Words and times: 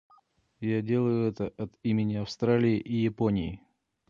Я 0.61 0.81
делаю 0.81 1.27
это 1.29 1.49
от 1.57 1.77
имени 1.83 2.15
Австралии 2.15 2.79
и 2.79 2.95
Японии. 2.95 3.61